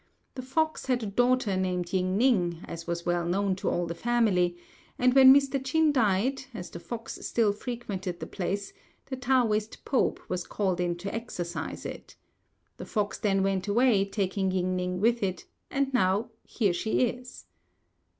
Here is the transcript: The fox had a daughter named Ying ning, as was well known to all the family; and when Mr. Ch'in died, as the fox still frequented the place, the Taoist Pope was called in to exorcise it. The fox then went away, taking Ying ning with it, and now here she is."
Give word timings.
The 0.33 0.41
fox 0.41 0.87
had 0.87 1.03
a 1.03 1.05
daughter 1.05 1.55
named 1.55 1.93
Ying 1.93 2.17
ning, 2.17 2.61
as 2.67 2.87
was 2.87 3.05
well 3.05 3.23
known 3.23 3.55
to 3.57 3.69
all 3.69 3.85
the 3.85 3.93
family; 3.93 4.57
and 4.97 5.13
when 5.13 5.31
Mr. 5.31 5.63
Ch'in 5.63 5.93
died, 5.93 6.41
as 6.55 6.71
the 6.71 6.79
fox 6.79 7.23
still 7.23 7.53
frequented 7.53 8.19
the 8.19 8.25
place, 8.25 8.73
the 9.05 9.15
Taoist 9.15 9.85
Pope 9.85 10.19
was 10.27 10.47
called 10.47 10.81
in 10.81 10.95
to 10.95 11.13
exorcise 11.13 11.85
it. 11.85 12.15
The 12.77 12.85
fox 12.87 13.19
then 13.19 13.43
went 13.43 13.67
away, 13.67 14.03
taking 14.05 14.49
Ying 14.49 14.75
ning 14.75 14.99
with 15.01 15.21
it, 15.21 15.45
and 15.69 15.93
now 15.93 16.31
here 16.47 16.73
she 16.73 17.01
is." 17.03 17.45